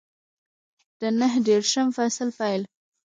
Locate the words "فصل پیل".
1.97-2.61